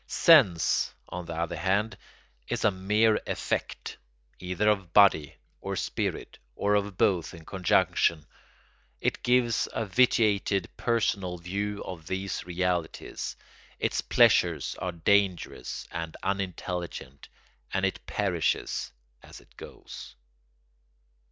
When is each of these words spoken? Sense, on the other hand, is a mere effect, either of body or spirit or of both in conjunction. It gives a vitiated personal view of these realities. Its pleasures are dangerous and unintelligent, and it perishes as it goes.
Sense, 0.07 0.95
on 1.09 1.25
the 1.27 1.35
other 1.37 1.55
hand, 1.57 1.95
is 2.47 2.65
a 2.65 2.71
mere 2.71 3.19
effect, 3.27 3.97
either 4.39 4.67
of 4.67 4.93
body 4.93 5.35
or 5.59 5.75
spirit 5.75 6.39
or 6.55 6.73
of 6.73 6.97
both 6.97 7.35
in 7.35 7.45
conjunction. 7.45 8.25
It 8.99 9.21
gives 9.21 9.69
a 9.73 9.85
vitiated 9.85 10.71
personal 10.75 11.37
view 11.37 11.83
of 11.83 12.07
these 12.07 12.43
realities. 12.47 13.35
Its 13.77 14.01
pleasures 14.01 14.75
are 14.79 14.91
dangerous 14.91 15.87
and 15.91 16.17
unintelligent, 16.23 17.29
and 17.71 17.85
it 17.85 18.03
perishes 18.07 18.91
as 19.21 19.39
it 19.39 19.55
goes. 19.55 20.15